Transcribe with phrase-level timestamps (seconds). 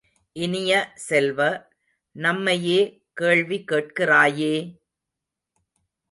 [0.35, 0.71] இனிய
[1.07, 1.39] செல்வ,
[2.15, 2.79] நம்மையே
[3.13, 4.55] கேள்வி கேட்கிறாயே!